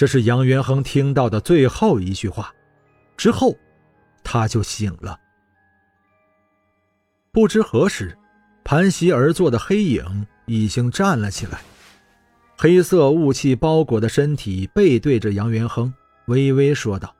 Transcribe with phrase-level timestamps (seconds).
[0.00, 2.54] 这是杨元亨听到的最后一句话，
[3.18, 3.54] 之后
[4.24, 5.20] 他就醒了。
[7.30, 8.16] 不知何时，
[8.64, 11.60] 盘膝而坐的黑影已经站了起来，
[12.56, 15.92] 黑色雾气包裹的身体背对着杨元亨，
[16.28, 17.14] 微微说道。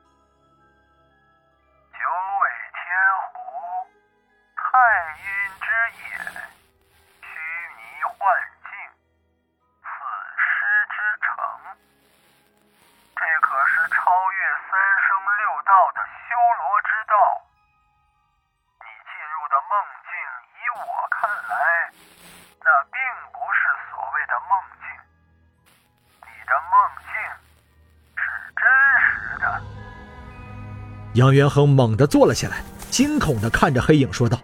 [15.65, 17.13] 道的修罗之道。
[18.79, 19.73] 你进入的梦
[20.05, 20.13] 境，
[20.57, 21.53] 以我看来，
[22.59, 22.97] 那并
[23.33, 24.51] 不是所谓的梦
[24.81, 24.85] 境。
[26.25, 26.73] 你的梦
[27.05, 27.13] 境
[28.15, 28.23] 是
[28.55, 28.63] 真
[29.01, 29.45] 实的。
[31.15, 34.37] 杨元亨猛地坐了起来，惊恐地看着黑影说道：“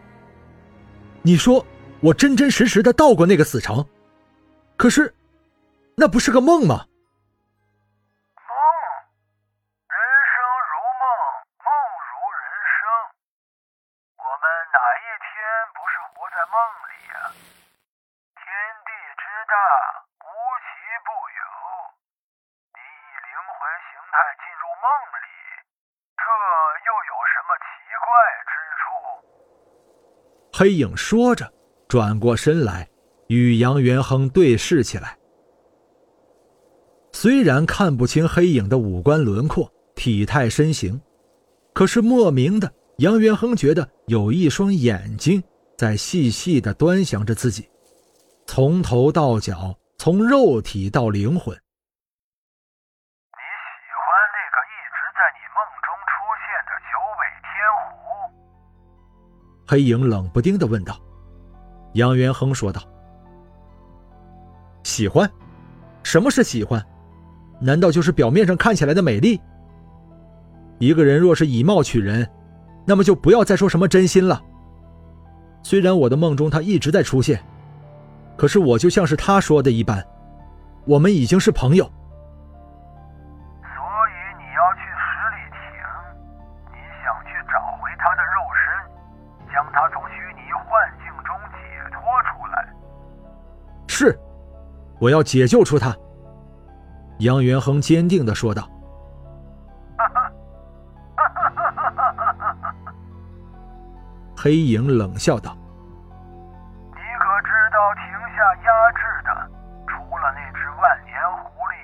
[1.23, 1.65] 你说
[2.01, 3.87] 我真真实实的到过那个死城，
[4.75, 5.15] 可是，
[5.95, 6.85] 那不是个梦吗？”
[15.17, 15.29] 天
[15.73, 16.55] 不是活在梦
[16.87, 17.15] 里呀、
[18.37, 18.43] 天
[18.85, 19.55] 地之大，
[20.21, 20.29] 无
[20.61, 20.67] 奇
[21.05, 21.41] 不有。
[22.73, 23.57] 你以灵魂
[23.89, 24.85] 形态进入梦
[25.23, 25.27] 里，
[26.17, 26.23] 这
[26.85, 27.67] 又有什么奇
[28.05, 28.07] 怪
[28.45, 28.85] 之处？
[30.53, 31.51] 黑影说着，
[31.87, 32.89] 转过身来，
[33.27, 35.17] 与杨元亨对视起来。
[37.11, 41.01] 虽然看不清黑影的五官轮廓、体态身形，
[41.73, 45.43] 可是莫名的，杨元亨觉得有一双眼睛
[45.77, 47.69] 在细细的端详着自己，
[48.47, 51.55] 从头到脚，从肉体到灵魂。
[51.55, 51.61] 你
[53.77, 57.53] 喜欢那个一直在你梦中出现的九尾天
[57.85, 58.01] 狐？
[59.67, 60.99] 黑影冷不丁的问道。
[61.93, 62.81] 杨元亨说道
[64.81, 65.31] ：“喜欢？
[66.01, 66.83] 什么是喜欢？
[67.61, 69.39] 难道就是表面上看起来的美丽？
[70.79, 72.27] 一个人若是以貌取人，
[72.87, 74.41] 那么就不要再说什么真心了。
[75.61, 77.43] 虽然我的梦中他一直在出现，
[78.37, 80.01] 可是我就像是他说的一般，
[80.85, 81.83] 我们已经是朋友。
[81.83, 81.91] 所
[84.07, 85.59] 以你要去十里亭，
[86.71, 88.63] 你想去找回他的肉身，
[89.53, 90.65] 将他从虚拟幻
[91.03, 91.57] 境中解
[91.91, 92.55] 脱出来。
[93.89, 94.17] 是，
[94.97, 95.93] 我要解救出他。”
[97.19, 98.69] 杨元亨坚定地说道。
[104.47, 105.57] 黑影冷笑道
[106.95, 109.29] 你可知道停下压制的，
[109.85, 111.11] 除了那只万年
[111.43, 111.75] 狐狸，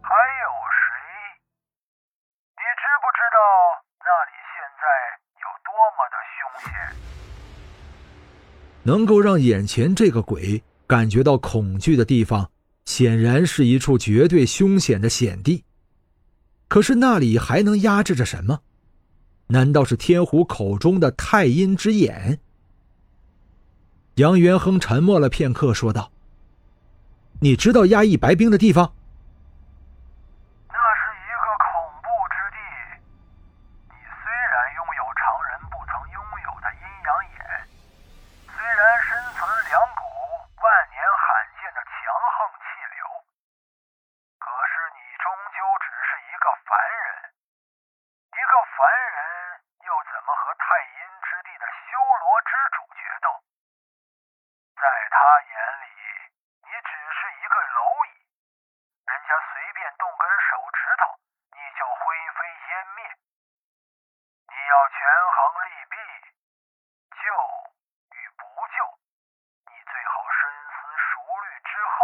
[0.00, 0.80] 还有谁？
[2.56, 3.38] 你知不知道
[4.00, 4.88] 那里现在
[5.44, 6.72] 有多么的凶险
[8.82, 12.50] ？：“能够让眼前这个鬼感觉到恐惧的地方，
[12.86, 15.66] 显然是一处绝对凶险的险地。
[16.66, 18.60] 可是那里还能压制着什么？
[19.48, 22.40] 难道是天虎口中的太阴之眼？”
[24.16, 26.10] 杨元亨沉默了片刻，说道
[27.44, 28.96] ：“你知道压抑白冰的地方？
[30.72, 31.68] 那是一个恐
[32.00, 32.58] 怖之地。
[33.92, 35.20] 你虽然拥有常
[35.52, 36.18] 人不曾拥
[36.48, 37.38] 有的阴阳眼，
[38.56, 40.02] 虽然身存两股
[40.64, 41.26] 万年罕
[41.60, 43.00] 见的强横气流，
[44.40, 46.72] 可是你终究只是一个凡
[47.04, 47.36] 人。
[48.32, 48.80] 一个凡
[49.12, 53.28] 人又怎么和太阴之地的修罗之主决斗？
[54.76, 55.88] 在他眼里，
[56.68, 57.80] 你只是一个蝼
[58.12, 58.12] 蚁。
[59.08, 61.04] 人家随便动根手指头，
[61.52, 62.00] 你就灰
[62.36, 63.00] 飞烟灭。
[64.46, 64.98] 你要权
[65.34, 65.94] 衡利弊，
[67.12, 67.22] 救
[68.14, 68.42] 与不
[68.72, 68.78] 救，
[69.68, 70.40] 你最好深
[70.72, 71.98] 思熟虑之后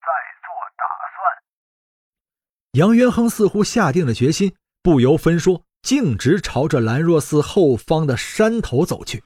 [0.00, 0.08] 再
[0.44, 0.84] 做打
[1.16, 1.18] 算。
[2.72, 9.24] 杨元亨似乎下定了决心，不由分说，径直朝着兰若寺后方的山头走去。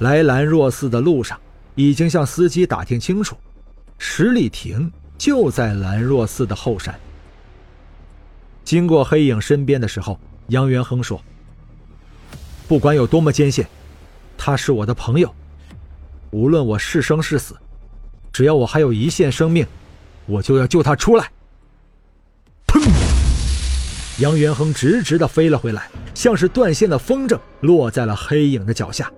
[0.00, 1.40] 来兰若寺的路上，
[1.74, 3.36] 已经向司机打听清楚，
[3.98, 6.98] 十里亭就在兰若寺的后山。
[8.68, 11.18] 经过黑影身边的时候，杨元亨说
[12.68, 13.66] ：“不管有多么艰险，
[14.36, 15.34] 他是我的朋友。
[16.32, 17.56] 无论我是生是死，
[18.30, 19.66] 只要我还有一线生命，
[20.26, 21.32] 我就要救他出来。
[22.66, 22.78] 砰！
[24.18, 29.10] 杨元亨直直的飞了回来，像是断线的风筝，落在了黑影的脚下。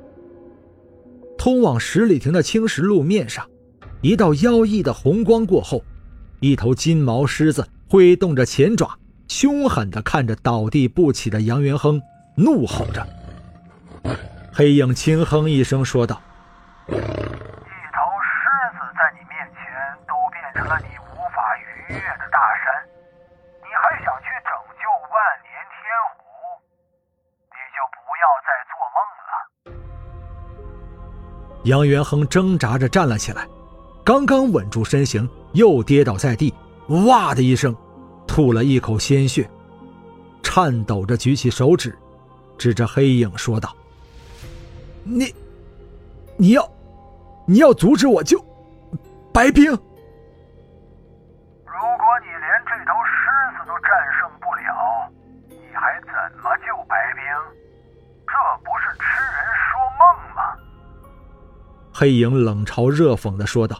[1.36, 3.44] 通往十里亭的青石路面上，
[4.00, 5.82] 一道妖异的红光过后，
[6.38, 8.96] 一头金毛狮子挥动着前爪，
[9.30, 12.02] 凶狠地看着倒地不起的杨元亨，
[12.34, 13.06] 怒吼着。
[14.52, 16.20] 黑影轻哼一声，说道
[16.90, 17.06] ：“一头狮
[18.74, 19.62] 子在你面前
[20.08, 22.82] 都变成了你无法逾越的大山，
[23.62, 24.50] 你还想去拯
[24.82, 25.14] 救万
[25.46, 25.78] 年天
[26.18, 26.20] 虎？
[27.54, 28.98] 你就不要再做梦
[29.30, 29.32] 了。”
[31.70, 33.46] 杨元亨挣扎着站了起来，
[34.04, 36.52] 刚刚稳住身形，又跌倒在地，
[37.06, 37.72] 哇的一声，
[38.30, 39.50] 吐了一口鲜血，
[40.40, 41.92] 颤抖着举起手指，
[42.56, 43.74] 指着黑影说道。
[45.02, 45.34] 你，
[46.36, 46.70] 你要，
[47.44, 48.38] 你要阻止我救
[49.32, 49.64] 白冰？
[49.64, 49.80] 如果
[52.20, 53.18] 你连这头狮
[53.58, 53.90] 子都战
[54.20, 55.10] 胜不了，
[55.48, 57.24] 你还怎么救白冰？
[58.28, 60.00] 这不是痴人说梦
[60.36, 60.40] 吗？
[61.92, 63.76] 黑影冷嘲热讽的说道。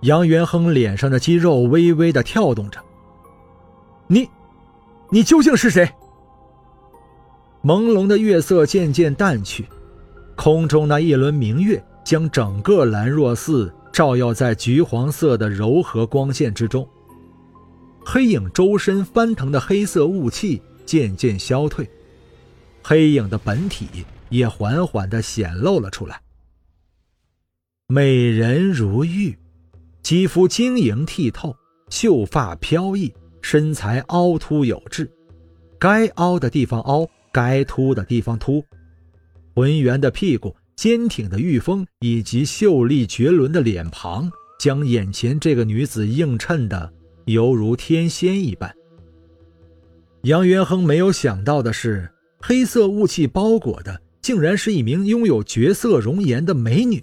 [0.00, 2.82] 杨元亨脸上的肌肉微微的跳动着。
[4.12, 4.28] 你，
[5.08, 5.90] 你究竟是谁？
[7.64, 9.66] 朦胧的月色渐渐淡去，
[10.36, 16.86] 空中那一轮明月将整个兰若寺照耀在橘黄色的柔和光线之中。
[18.04, 21.88] 黑影周身翻腾的黑色雾气渐渐消退，
[22.82, 26.20] 黑影的本体也缓缓地显露了出来。
[27.86, 29.38] 美人如玉，
[30.02, 31.56] 肌肤晶莹剔透，
[31.88, 33.10] 秀发飘逸，
[33.42, 35.10] 身材凹凸有致，
[35.78, 37.06] 该凹的地方凹。
[37.34, 38.62] 该凸的地方凸，
[39.54, 44.30] 浑圆的屁股、坚挺的玉峰以及秀丽绝伦的脸庞，
[44.60, 46.92] 将眼前这个女子映衬的
[47.24, 48.70] 犹如天仙一般。
[50.24, 52.06] 杨元亨没有想到的是，
[52.42, 57.02] 黑色雾气包裹的，竟然是一名拥有绝色容颜的美女。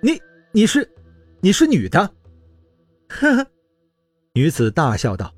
[0.00, 0.18] 你，
[0.50, 0.90] 你是，
[1.42, 2.10] 你是女的？
[3.08, 3.46] 呵呵，
[4.36, 5.32] 女子大笑道：“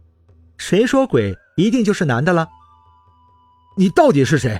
[0.56, 2.48] 谁说鬼一定就是男的了？”
[3.76, 4.58] 你到底是谁？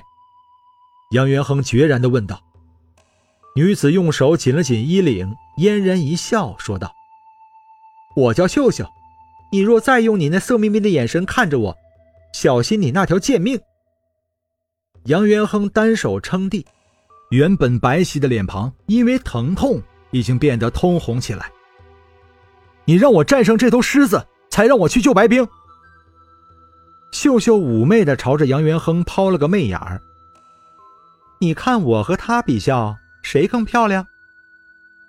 [1.09, 2.39] 杨元亨决然地问道。
[3.55, 6.93] 女子用手紧了紧衣领，嫣然一笑，说道
[8.15, 8.87] ：“我叫秀秀，
[9.51, 11.77] 你若再用你那色眯眯的眼神看着我，
[12.31, 13.59] 小心你那条贱命。”
[15.05, 16.63] 杨元亨单手撑地，
[17.31, 19.81] 原本白皙的脸庞因为疼痛
[20.11, 21.51] 已经变得通红起来。
[22.87, 25.45] 你让我战胜这头狮子，才让我去救白冰。
[27.11, 30.01] 秀秀妩媚的朝着杨元亨抛了个媚眼儿。
[31.39, 34.07] 你看我和他比较，谁更漂亮？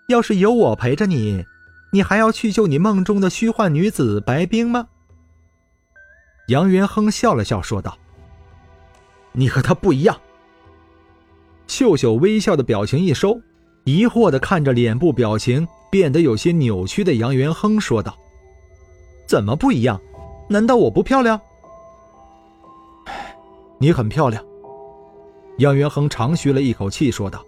[0.09, 1.47] 要是有我陪着你，
[1.93, 4.89] 你还要去救你梦中的虚幻女子白冰吗？
[6.49, 7.97] 杨元亨笑了笑说道
[9.33, 10.21] ：“你和他不一样。”
[11.69, 13.41] 秀秀微笑的表情一收，
[13.89, 18.15] 疑惑的看着脸部表情变得有些扭曲的杨元亨说道
[19.27, 19.99] ：“怎么不一样？
[20.47, 21.41] 难道我不漂亮？”
[23.81, 24.45] 你很漂亮。
[25.57, 27.43] 杨元亨长吁了一口气，说道：“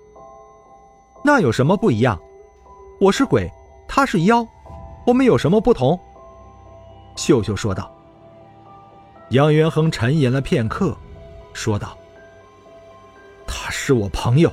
[1.23, 2.19] 那有什么不一样？
[2.99, 3.47] 我是鬼，
[3.87, 4.47] 他是妖，
[5.07, 6.01] 我们有什么不同？”
[7.17, 7.95] 秀秀说道。
[9.29, 10.97] 杨元亨沉吟了片刻，
[11.53, 11.99] 说道
[13.47, 14.51] ：“他是我朋友。”